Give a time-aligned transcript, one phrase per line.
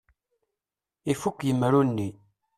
[1.11, 2.09] Ifukk yemru-nni.